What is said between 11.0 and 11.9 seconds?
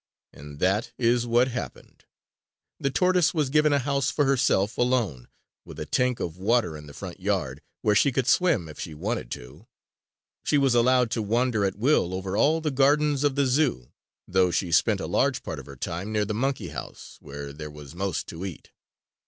to wander at